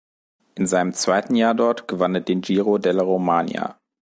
In 0.55 0.65
seinem 0.65 0.93
zweiten 0.93 1.35
Jahr 1.35 1.53
dort 1.53 1.87
gewann 1.87 2.15
er 2.15 2.21
den 2.21 2.41
Giro 2.41 2.79
della 2.79 3.03
Romagna. 3.03 3.77